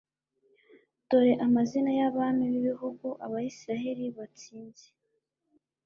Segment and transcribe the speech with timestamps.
[1.07, 4.87] dore amazina y'abami b'ibihugu abayisraheli batsinze